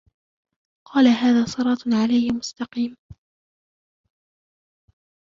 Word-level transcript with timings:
قال 0.87 1.07
هذا 1.07 1.45
صراط 1.45 1.77
علي 1.87 2.31
مستقيم 2.31 2.97